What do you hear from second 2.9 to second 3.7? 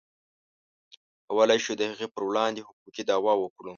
دعوه وکړو.